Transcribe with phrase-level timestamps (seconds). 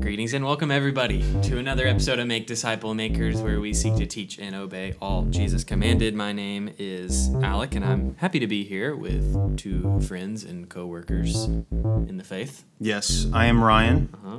[0.00, 4.06] Greetings and welcome, everybody, to another episode of Make Disciple Makers, where we seek to
[4.06, 6.14] teach and obey all Jesus commanded.
[6.14, 10.86] My name is Alec, and I'm happy to be here with two friends and co
[10.86, 12.64] workers in the faith.
[12.78, 14.08] Yes, I am Ryan.
[14.14, 14.38] Uh-huh.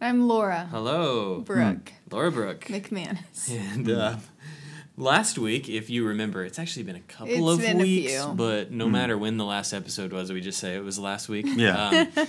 [0.00, 2.64] I'm Laura Hello, Brooke Laura Brooke.
[2.66, 3.50] McManus.
[3.50, 4.16] And uh,
[4.96, 8.12] last week, if you remember, it's actually been a couple It's of been a weeks,
[8.12, 8.32] few.
[8.34, 11.46] but no matter when the last episode was, we just say it was last week.
[11.48, 12.06] Yeah.
[12.16, 12.26] Um,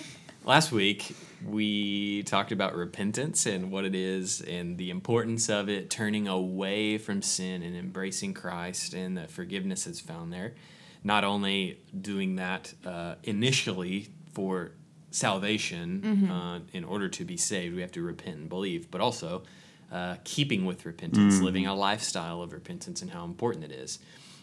[0.49, 5.91] last week, we talked about repentance and what it is and the importance of it,
[5.91, 10.55] turning away from sin and embracing Christ and the forgiveness is found there.
[11.03, 14.71] Not only doing that uh, initially for
[15.11, 16.31] salvation Mm-hmm.
[16.31, 19.43] uh, in order to be saved, we have to repent and believe, but also
[19.91, 23.99] uh, keeping with repentance, living a lifestyle of repentance, and how important it is.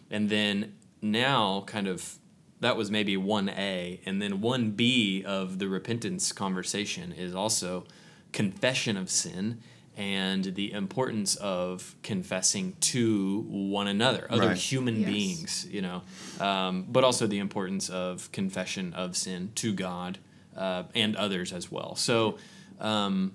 [0.09, 2.16] And then now, kind of,
[2.60, 4.01] that was maybe 1A.
[4.06, 7.84] And then 1B of the repentance conversation is also
[8.33, 9.61] confession of sin
[9.97, 14.56] and the importance of confessing to one another, other Right.
[14.56, 15.06] human Yes.
[15.11, 16.03] beings, you know,
[16.39, 20.19] um, but also the importance of confession of sin to God
[20.55, 21.94] uh, and others as well.
[21.97, 22.36] So,
[22.78, 23.33] um,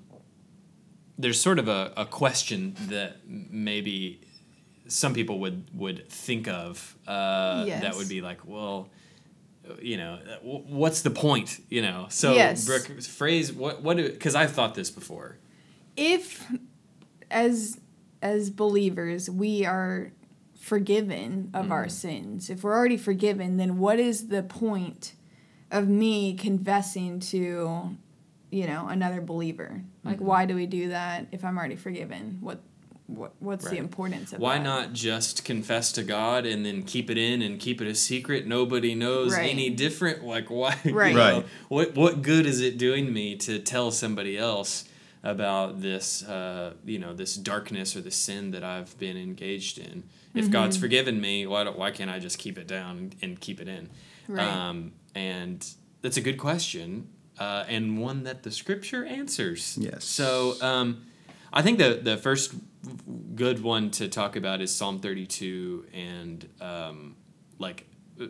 [1.18, 4.22] there's sort of a, a question that maybe
[4.88, 8.90] some people would would think of uh, that would be like, well,
[9.82, 11.60] you know, uh, what's the point?
[11.70, 12.66] You know, so Yes.
[12.66, 15.38] Brooke, phrase what what because I've thought this before.
[15.96, 16.46] If
[17.30, 17.80] as
[18.22, 20.12] as believers we are
[20.60, 21.92] forgiven of our mm.
[21.92, 25.14] sins, if we're already forgiven, then what is the point
[25.72, 27.96] of me confessing to
[28.52, 29.82] you know another believer?
[30.04, 30.26] Like mm-hmm.
[30.26, 32.38] why do we do that if I'm already forgiven?
[32.42, 32.62] What
[33.08, 33.72] what what's Right.
[33.72, 34.64] the importance of Why that?
[34.64, 38.48] not just confess to God and then keep it in and keep it a secret?
[38.48, 39.50] Nobody knows Right.
[39.50, 40.24] any different.
[40.24, 40.78] Like why?
[40.86, 41.14] you Right.
[41.16, 41.46] know, Right.
[41.70, 44.86] What what good is it doing me to tell somebody else
[45.24, 46.24] about this?
[46.24, 50.04] Uh, you know, this darkness or the sin that I've been engaged in.
[50.34, 50.82] If God's Mm-hmm.
[50.82, 53.90] forgiven me, why don't, why can't I just keep it down and keep it in?
[54.30, 54.48] Right.
[54.48, 55.68] Um, and
[56.02, 59.78] that's a good question, uh, and one that the Scripture answers.
[59.78, 60.06] Yes.
[60.06, 61.04] So um,
[61.52, 62.54] I think the the first
[63.36, 67.16] good one to talk about is Psalm 32, and um,
[67.60, 67.86] like
[68.20, 68.28] uh,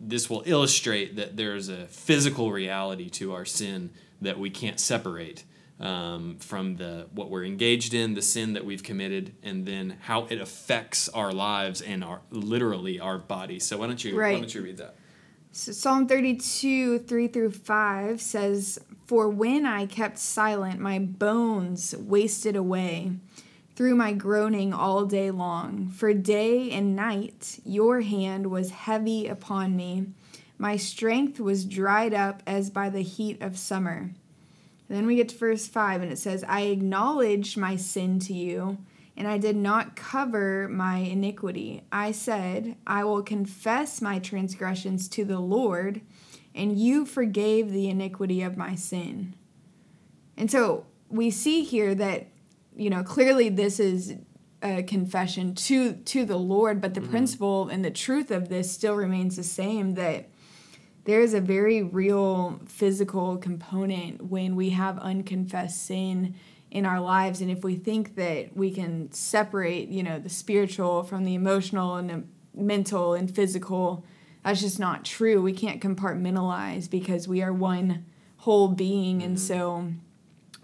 [0.00, 5.44] this will illustrate that there's a physical reality to our sin that we can't separate
[5.80, 10.26] um, from the what we're engaged in, the sin that we've committed, and then how
[10.26, 13.58] it affects our lives and our literally our body.
[13.58, 14.96] So why don't you why don't you read that?
[15.50, 22.54] So Psalm 32, 3 through 5 says, For when I kept silent, my bones wasted
[22.54, 23.12] away
[23.78, 25.88] through my groaning all day long.
[25.88, 30.04] For day and night your hand was heavy upon me.
[30.58, 34.10] My strength was dried up as by the heat of summer.
[34.88, 38.78] Then we get to verse 5, and it says, I acknowledged my sin to you,
[39.16, 41.84] and I did not cover my iniquity.
[41.92, 46.00] I said, I will confess my transgressions to the Lord,
[46.52, 49.36] and you forgave the iniquity of my sin.
[50.36, 52.26] And so we see here that,
[52.78, 54.14] you know, clearly this is
[54.62, 57.10] a confession to to the Lord, but the mm-hmm.
[57.10, 60.30] principle and the truth of this still remains the same that
[61.04, 66.34] there is a very real physical component when we have unconfessed sin
[66.70, 67.40] in our lives.
[67.40, 71.96] And if we think that we can separate you know the spiritual from the emotional
[71.96, 72.24] and the
[72.54, 74.04] mental and physical
[74.44, 75.42] that's just not true.
[75.42, 78.06] We can't compartmentalize because we are one
[78.38, 79.22] whole being.
[79.22, 79.46] And mm-hmm.
[79.46, 79.92] so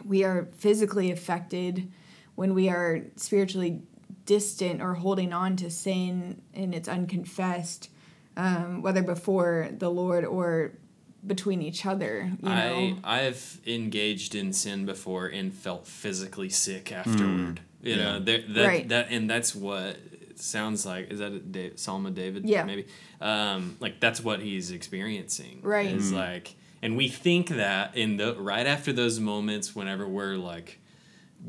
[0.04, 1.92] we are physically affected
[2.34, 3.82] when we are spiritually
[4.26, 7.90] distant or holding on to sin and it's unconfessed
[8.36, 10.72] um, whether before the Lord or
[11.26, 12.30] between each other.
[12.42, 17.60] You know, I I've engaged in sin before and felt physically sick afterward.
[17.82, 18.88] You know, there, that Right.
[18.88, 19.96] that and that's what
[20.36, 21.10] sounds like.
[21.10, 22.48] Is that a Da- Psalm of David?
[22.48, 22.64] Yeah.
[22.64, 22.86] maybe.
[23.20, 25.60] Um, like that's what he's experiencing.
[25.62, 25.94] Right.
[25.94, 30.80] Is like, and we think that in the right after those moments, whenever we're like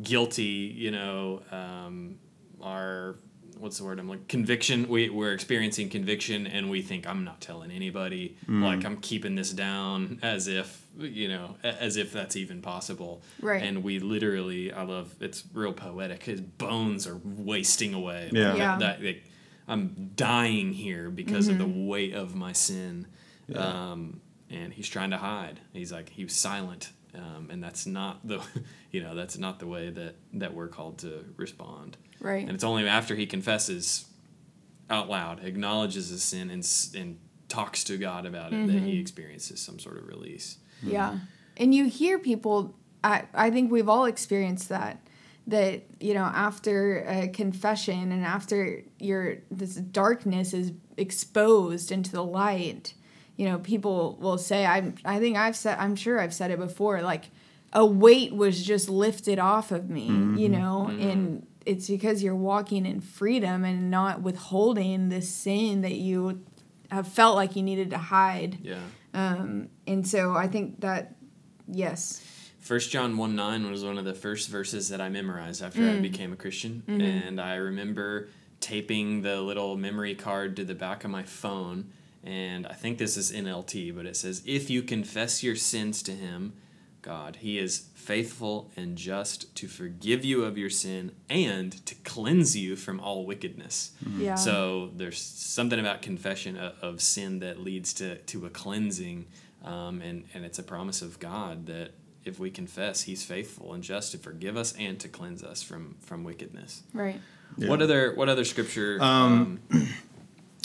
[0.01, 2.15] guilty, you know, um,
[2.61, 3.15] our
[3.57, 3.99] what's the word?
[3.99, 4.87] I'm like conviction.
[4.89, 8.37] We we're experiencing conviction, and we think I'm not telling anybody.
[8.47, 13.21] Like I'm keeping this down, as if you know, as if that's even possible.
[13.41, 13.61] Right.
[13.63, 15.13] And we literally, I love.
[15.19, 16.23] It's real poetic.
[16.23, 18.29] His bones are wasting away.
[18.33, 18.49] Yeah.
[18.49, 18.77] Like, Yeah.
[18.79, 19.23] That, like,
[19.67, 21.87] I'm dying here because of the Mm-hmm.
[21.87, 23.07] weight of my sin.
[23.53, 25.59] Um, and he's trying to hide.
[25.73, 26.91] He's like he was silent.
[27.17, 28.41] Um, and that's not the,
[28.91, 31.97] you know, that's not the way that that we're called to respond.
[32.19, 32.41] right?
[32.41, 34.05] And it's only after he confesses
[34.89, 39.61] out loud, acknowledges his sin, and and talks to God about it that he experiences
[39.61, 40.57] some sort of release.
[40.81, 41.19] Yeah.
[41.57, 42.75] And you hear people
[43.05, 44.99] I, I think we've all experienced that
[45.47, 52.23] that you know after a confession and after your this darkness is exposed into the
[52.23, 52.95] light
[53.37, 56.59] you know people will say I'm, i think i've said i'm sure i've said it
[56.59, 57.25] before like
[57.73, 60.37] a weight was just lifted off of me Mm-hmm.
[60.37, 65.95] you know and it's because you're walking in freedom and not withholding this sin that
[65.95, 66.43] you
[66.91, 68.79] have felt like you needed to hide Yeah.
[69.13, 71.15] um, and so i think that
[71.67, 72.21] yes
[72.59, 75.97] First John 1 9 was one of the first verses that I memorized after Mm.
[75.97, 76.81] I became a Christian.
[76.87, 76.99] Mm-hmm.
[77.27, 78.29] And I remember
[78.59, 81.91] taping the little memory card to the back of my phone.
[82.25, 86.11] And I think this is NLT, but it says, If you confess your sins to
[86.11, 86.53] him,
[87.03, 92.57] God, he is faithful and just to forgive you of your sin and to cleanse
[92.57, 93.91] you from all wickedness.
[94.17, 99.27] yeah So there's something about confession of, of sin that leads to, to a cleansing,
[99.63, 101.91] um, and, and it's a promise of God that
[102.23, 105.95] if we confess, He's faithful and just to forgive us and to cleanse us from
[106.01, 106.81] from wickedness.
[106.91, 107.21] right
[107.57, 108.97] What other what other scripture?
[108.99, 109.87] Um, Um,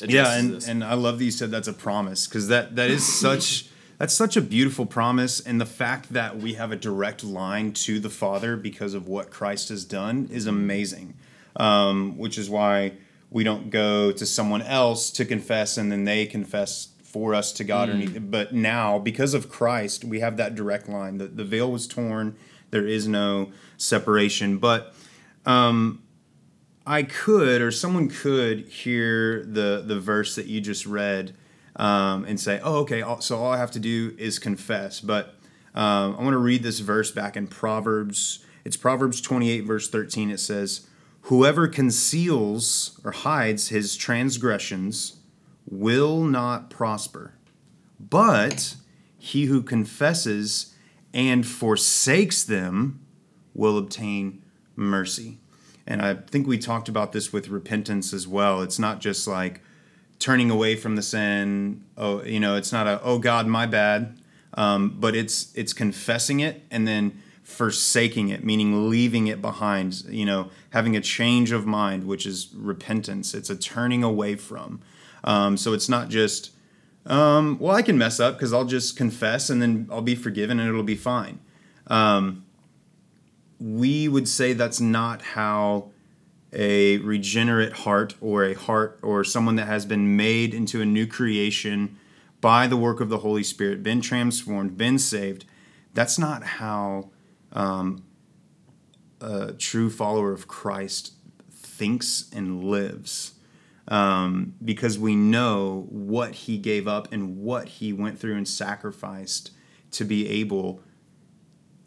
[0.09, 0.69] yeah and, this?
[0.69, 3.71] and i love that you said that's a promise because that that is such
[4.01, 8.01] that's such a beautiful promise and the fact that we have a direct line to
[8.01, 10.57] the father because of what christ has done is mm-hmm.
[10.57, 11.15] amazing.
[11.57, 12.93] Um, which is why
[13.29, 17.65] we don't go to someone else to confess and then they confess for us to
[17.65, 17.97] god or mm.
[17.97, 18.31] anything.
[18.31, 21.19] But now because of christ we have that direct line.
[21.19, 22.37] The, the veil was torn.
[22.71, 24.57] There is no separation.
[24.57, 24.95] But
[25.45, 26.03] um,
[26.91, 31.37] I could, or someone could hear the the verse that you just read
[31.77, 33.05] um, and say, "Oh, okay.
[33.21, 35.37] So all I have to do is confess." But
[35.73, 38.45] um, I want to read this verse back in Proverbs.
[38.65, 40.33] It's Proverbs twenty eight, verse thirteen.
[40.33, 40.89] It says,
[41.23, 45.21] "Whoever conceals or hides his transgressions
[45.71, 47.35] will not prosper,
[48.01, 48.75] but
[49.17, 50.75] he who confesses
[51.15, 52.99] and forsakes them
[53.55, 54.43] will obtain
[54.75, 55.39] mercy."
[55.87, 58.63] And I think we talked about this with repentance as well.
[58.63, 59.61] It's not just like
[60.19, 61.85] turning away from the sin.
[61.97, 64.19] Oh, you know, it's not a oh God, my bad.
[64.55, 70.05] Um, but it's it's confessing it and then forsaking it, meaning leaving it behind.
[70.09, 73.35] You know, having a change of mind, which is repentance.
[73.35, 74.81] It's a turning away from.
[75.25, 76.51] Um, so it's not just
[77.07, 80.61] um, well, I can mess up because I'll just confess and then I'll be forgiven
[80.61, 81.41] and it'll be fine
[83.61, 85.91] we would say that's not how
[86.53, 91.07] a regenerate heart or a heart or someone that has been made into a new
[91.07, 91.97] creation
[92.41, 95.45] by the work of the Holy Spirit, been transformed, been saved,
[95.93, 97.11] that's not how
[97.53, 98.03] um,
[99.21, 101.13] a true follower of Christ
[101.51, 103.35] thinks and lives.
[103.89, 109.51] Um, because we know what he gave up and what he went through and sacrificed
[109.91, 110.81] to be able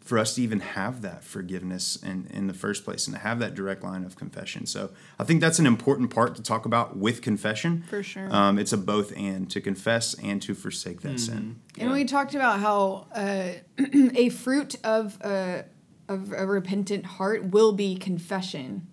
[0.04, 3.38] for us to even have that forgiveness in, in the first place and to have
[3.38, 4.66] that direct line of confession.
[4.66, 7.84] So I think that's an important part to talk about with confession.
[7.88, 8.28] For sure.
[8.30, 11.58] Um, it's a both and to confess and to forsake that sin.
[11.78, 13.52] And we talked about how uh,
[14.14, 15.64] a fruit of a,
[16.06, 18.86] of a repentant heart will be confession,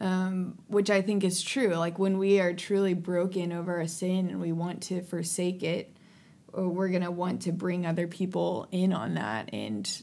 [0.00, 1.74] um, which I think is true.
[1.74, 5.94] Like when we are truly broken over a sin and we want to forsake it,
[6.56, 9.50] uh, we're going to want to bring other people in on that.
[9.52, 10.02] And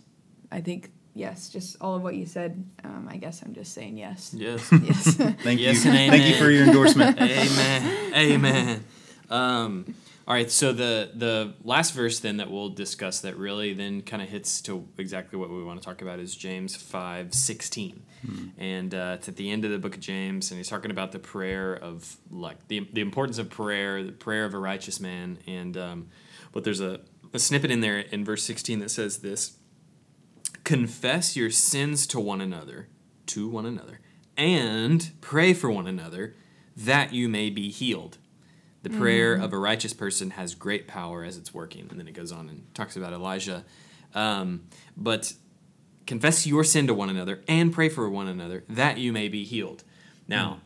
[0.56, 3.98] I think, yes, just all of what you said, um, I guess I'm just saying
[3.98, 4.34] yes.
[4.34, 4.72] yes.
[4.84, 5.16] Yes.
[5.16, 5.92] Thank Yes you.
[5.92, 7.20] and Thank you for your endorsement.
[7.22, 8.14] Amen.
[8.16, 8.84] Amen.
[9.30, 9.96] Um,
[10.28, 14.24] all right, so the the last verse then that we'll discuss that really then kind
[14.24, 18.02] of hits to exactly what we want to talk about is James five sixteen,
[18.58, 21.12] and uh, it's at the end of the book of James, and he's talking about
[21.12, 25.38] the prayer of like the the importance of prayer, the prayer of a righteous man,
[25.46, 26.08] and um,
[26.52, 29.58] but there's a, a snippet in there in verse sixteen that says this:
[30.66, 32.90] confess your sins to one another,
[33.28, 34.02] to one another,
[34.36, 36.36] and pray for one another
[36.76, 38.18] that you may be healed.
[38.84, 41.88] The prayer of a righteous person has great power as it's working.
[41.90, 43.66] And then it goes on and talks about Elijah.
[44.14, 45.34] Um, but
[46.06, 49.44] confess your sin to one another and pray for one another that you may be
[49.44, 49.84] healed.
[50.28, 50.62] Now,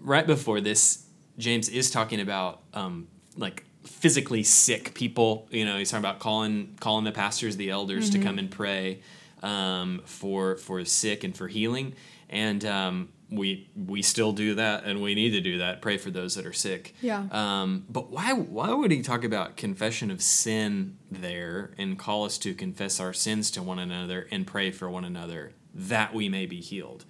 [0.00, 1.06] right before this,
[1.38, 5.46] James is talking about um, like physically sick people.
[5.50, 9.00] You know, he's talking about calling calling the pastors, the elders, to come and pray
[9.42, 11.94] um, for for sick and for healing.
[12.28, 15.82] And um, we we still do that, and we need to do that.
[15.82, 16.94] Pray for those that are sick.
[17.00, 17.26] Yeah.
[17.30, 22.38] Um, but why why would he talk about confession of sin there and call us
[22.38, 26.46] to confess our sins to one another and pray for one another that we may
[26.46, 27.04] be healed?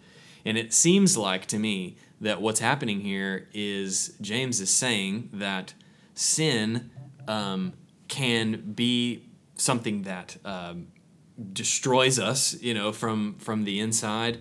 [0.45, 5.75] And it seems like to me that what's happening here is James is saying that
[6.15, 6.91] sin
[7.29, 7.73] um,
[8.09, 10.89] can be something that um,
[11.53, 14.41] destroys us, you know, from from the inside.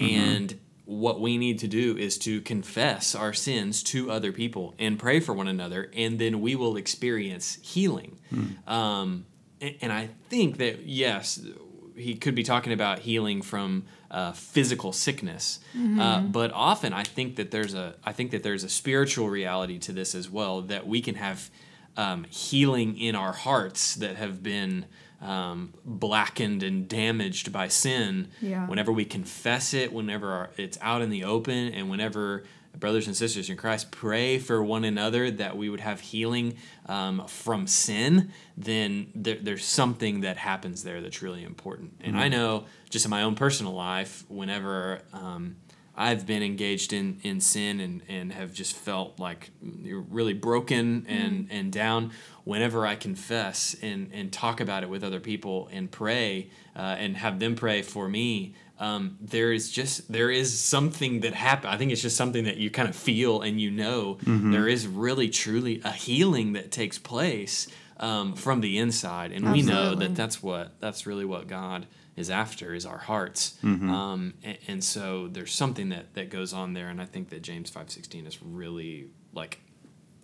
[0.00, 4.98] And what we need to do is to confess our sins to other people and
[4.98, 8.18] pray for one another, and then we will experience healing.
[8.66, 9.26] Um,
[9.60, 11.40] and, and I think that yes,
[11.98, 15.60] he could be talking about healing from uh, physical sickness,
[16.00, 19.78] uh, but often I think that there's a I think that there's a spiritual reality
[19.80, 21.50] to this as well that we can have
[21.96, 24.86] um, healing in our hearts that have been
[25.20, 28.28] um, blackened and damaged by sin.
[28.40, 28.66] Yeah.
[28.66, 32.44] Whenever we confess it, whenever our, it's out in the open, and whenever
[32.76, 36.56] brothers and sisters in Christ pray for one another that we would have healing
[36.86, 41.94] um, from sin, then there, there's something that happens there that's really important.
[42.02, 45.56] And I know just in my own personal life, whenever um,
[45.98, 51.04] I've been engaged in, in sin and, and have just felt like you're really broken
[51.08, 52.12] and, and down.
[52.44, 57.16] Whenever I confess and, and talk about it with other people and pray uh, and
[57.16, 61.68] have them pray for me, um, there is just there is something that happen.
[61.70, 64.86] I think it's just something that you kind of feel and you know there is
[64.86, 67.68] really truly a healing that takes place
[67.98, 72.30] um, from the inside, and we know that that's what that's really what God is
[72.30, 73.56] after is our hearts.
[73.62, 73.90] Mm-hmm.
[73.90, 77.42] Um, and, and so there's something that, that goes on there, and I think that
[77.42, 79.60] James five sixteen is really like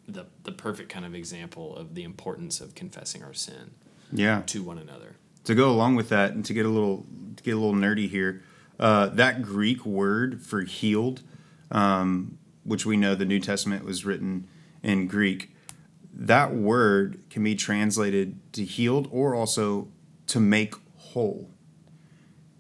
[0.09, 3.73] the the perfect kind of example of the importance of confessing our sin
[4.13, 4.43] Yeah.
[4.47, 5.17] to one another.
[5.45, 8.09] To go along with that and to get a little to get a little nerdy
[8.09, 8.43] here
[8.81, 11.23] uh, that greek word for healed
[11.71, 14.49] um, which we know the new testament was written
[14.83, 15.55] in greek
[16.17, 19.89] that word can be translated to healed or also
[20.29, 21.51] to make whole.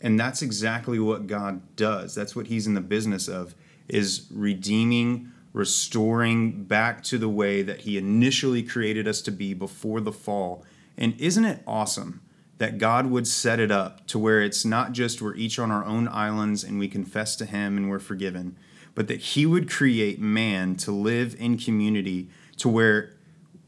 [0.00, 2.14] And that's exactly what god does.
[2.14, 3.55] That's what he's in the business of
[3.88, 10.00] is redeeming restoring back to the way that he initially created us to be before
[10.00, 10.64] the fall.
[10.99, 12.23] And isn't it awesome
[12.58, 15.84] that god would set it up to where it's not just we're each on our
[15.84, 18.56] own islands and we confess to him and we're forgiven
[18.94, 23.11] but that he would create man to live in community to where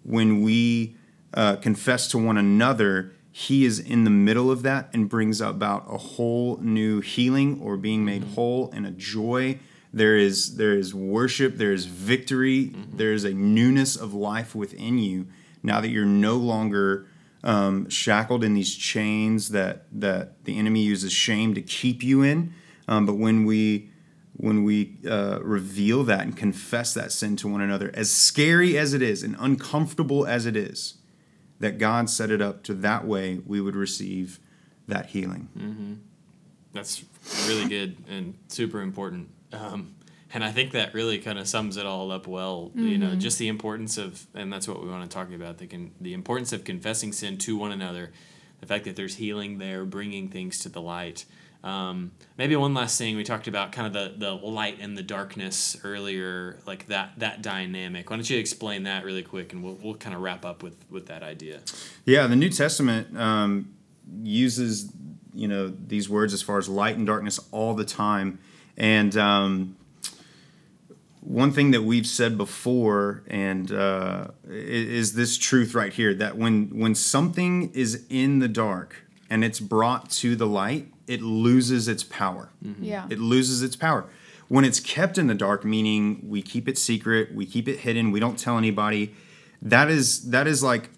[0.06, 0.96] when we
[1.34, 5.84] uh, confess to one another, He is in the middle of that and brings about
[5.88, 9.58] a whole new healing or being made whole and a joy.
[9.92, 11.56] There is there is worship.
[11.56, 12.72] There is victory.
[12.94, 15.26] There is a newness of life within you
[15.62, 17.06] now that you're no longer
[17.46, 22.52] um, shackled in these chains that that the enemy uses shame to keep you in.
[22.88, 23.90] Um, but when we
[24.34, 28.92] when we uh, reveal that and confess that sin to one another, as scary as
[28.92, 30.98] it is and uncomfortable as it is,
[31.60, 34.38] that God set it up to that way we would receive
[34.88, 36.02] that healing.
[36.74, 37.04] That's
[37.46, 39.30] really good and super important.
[39.52, 39.94] Um,
[40.36, 42.70] and I think that really kind of sums it all up well.
[42.74, 45.66] You know, just the importance of, and that's what we want to talk about the
[45.66, 48.12] con- the importance of confessing sin to one another,
[48.60, 51.24] the fact that there's healing there, bringing things to the light.
[51.64, 55.02] Um, maybe one last thing we talked about kind of the, the light and the
[55.02, 58.10] darkness earlier, like that that dynamic.
[58.10, 60.76] Why don't you explain that really quick, and we'll, we'll kind of wrap up with
[60.90, 61.60] with that idea.
[62.04, 63.74] Yeah, the New Testament um,
[64.22, 64.92] uses
[65.32, 68.38] you know these words as far as light and darkness all the time,
[68.76, 69.76] and um,
[71.26, 76.78] one thing that we've said before, and uh, is this truth right here that when
[76.78, 82.04] when something is in the dark and it's brought to the light, it loses its
[82.04, 82.50] power.
[82.80, 83.06] Yeah.
[83.10, 84.06] It loses its power.
[84.46, 88.12] When it's kept in the dark, meaning we keep it secret, we keep it hidden,
[88.12, 89.12] we don't tell anybody.
[89.60, 90.90] That is that is like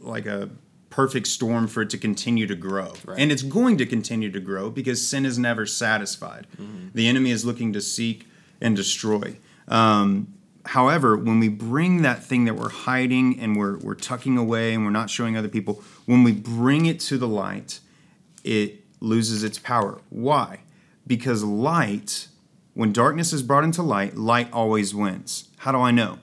[0.00, 0.50] like a
[0.90, 2.92] perfect storm for it to continue to grow.
[3.06, 3.18] Right.
[3.18, 6.46] And it's going to continue to grow because sin is never satisfied.
[6.92, 8.26] The enemy is looking to seek
[8.60, 9.38] and destroy.
[9.68, 10.34] Um,
[10.66, 14.84] however, when we bring that thing that we're hiding and we're, we're tucking away and
[14.84, 17.80] we're not showing other people, when we bring it to the light,
[18.42, 20.00] it loses its power.
[20.10, 20.60] Why?
[21.06, 22.28] Because light,
[22.74, 25.48] when darkness is brought into light, light always wins.
[25.58, 26.18] How do I know?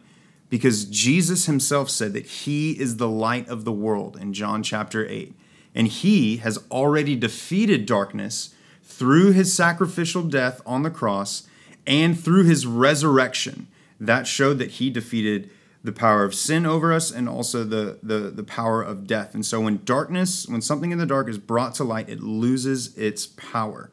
[0.49, 5.07] Because Jesus himself said that he is the light of the world in John chapter
[5.07, 5.33] 8.
[5.73, 11.47] And he has already defeated darkness through his sacrificial death on the cross
[11.85, 13.67] and through his resurrection.
[13.99, 15.49] That showed that he defeated
[15.83, 19.33] the power of sin over us and also the, the, the power of death.
[19.33, 22.95] And so when darkness, when something in the dark is brought to light, it loses
[22.97, 23.89] its power.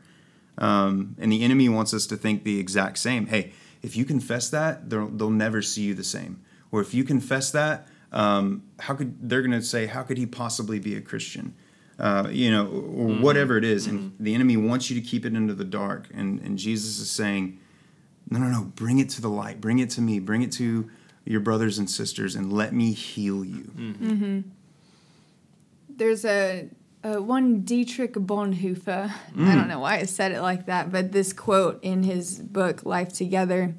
[0.58, 3.26] Um, and the enemy wants us to think the exact same.
[3.26, 3.52] Hey,
[3.82, 6.42] if you confess that, they'll, they'll never see you the same.
[6.70, 10.26] Or if you confess that, um, how could they're going to say, how could he
[10.26, 11.54] possibly be a Christian?
[11.98, 13.86] Uh, you know, or whatever it is.
[13.86, 16.08] And the enemy wants you to keep it into the dark.
[16.14, 17.60] And, and Jesus is saying,
[18.30, 19.60] no, no, no, bring it to the light.
[19.60, 20.18] Bring it to me.
[20.18, 20.90] Bring it to
[21.24, 23.70] your brothers and sisters and let me heal you.
[23.76, 24.40] Mm-hmm.
[25.90, 26.68] There's a,
[27.04, 29.10] a one Dietrich Bonhoeffer.
[29.10, 29.68] I don't mm.
[29.68, 33.74] know why I said it like that, but this quote in his book Life Together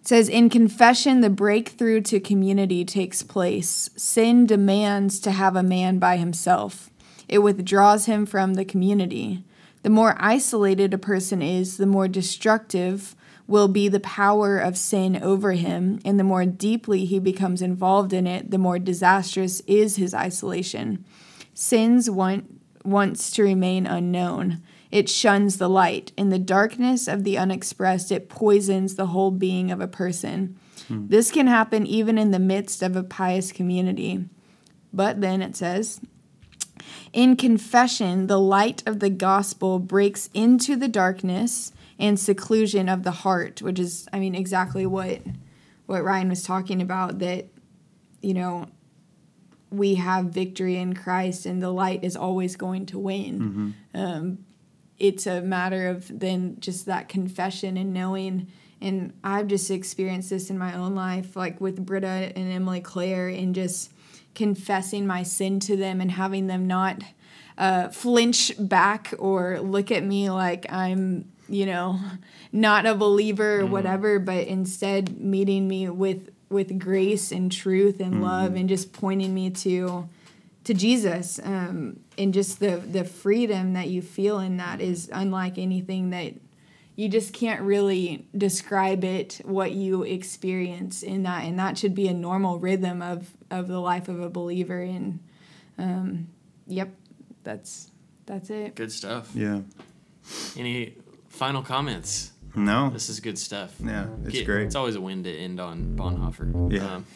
[0.00, 3.90] it says in confession the breakthrough to community takes place.
[3.96, 6.90] Sin demands to have a man by himself.
[7.28, 9.44] It withdraws him from the community.
[9.82, 13.14] The more isolated a person is, the more destructive
[13.50, 18.12] will be the power of sin over him, and the more deeply he becomes involved
[18.12, 21.04] in it, the more disastrous is his isolation.
[21.52, 24.62] Sins want, wants to remain unknown.
[24.92, 26.12] It shuns the light.
[26.16, 30.56] In the darkness of the unexpressed, it poisons the whole being of a person.
[30.86, 31.08] Hmm.
[31.08, 34.24] This can happen even in the midst of a pious community.
[34.92, 36.00] But then it says,
[37.12, 43.10] in confession, the light of the gospel breaks into the darkness and seclusion of the
[43.10, 45.20] heart, which is, I mean, exactly what
[45.86, 47.18] what Ryan was talking about.
[47.20, 47.46] That
[48.22, 48.66] you know,
[49.70, 53.36] we have victory in Christ, and the light is always going to win.
[53.94, 54.44] Um,
[54.98, 58.48] it's a matter of then just that confession and knowing.
[58.82, 63.28] And I've just experienced this in my own life, like with Britta and Emily Claire,
[63.28, 63.92] and just
[64.34, 67.02] confessing my sin to them and having them not
[67.58, 71.98] uh, flinch back or look at me like I'm, you know,
[72.52, 78.22] not a believer or whatever, but instead meeting me with with grace and truth and
[78.22, 80.08] love and just pointing me to
[80.64, 85.58] to Jesus um, and just the the freedom that you feel in that is unlike
[85.58, 86.34] anything that
[86.96, 92.08] you just can't really describe it what you experience in that and that should be
[92.08, 95.20] a normal rhythm of of the life of a believer and
[95.78, 96.26] um,
[96.66, 96.90] yep
[97.44, 97.90] that's
[98.26, 99.30] that's it Good stuff.
[99.34, 99.60] Yeah.
[100.56, 100.94] Any
[101.30, 102.32] final comments?
[102.54, 102.90] No.
[102.90, 103.74] This is good stuff.
[103.82, 104.66] Yeah, it's Get- great.
[104.66, 106.72] It's always a win to end on Bonhoeffer.
[106.72, 106.96] Yeah.
[106.96, 107.06] Um,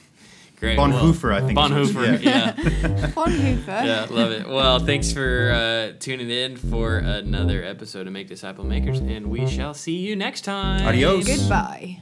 [0.61, 0.78] great.
[0.78, 2.52] Bonhoeffer, I think is what- Bonhoeffer, yeah.
[3.14, 3.66] Bonhoeffer.
[3.66, 4.49] yeah, love it.
[4.49, 9.46] Well, thanks for uh, tuning in for another episode of Make Disciple Makers, and we
[9.48, 10.87] shall see you next time.
[10.87, 11.27] Adios.
[11.27, 12.00] goodbye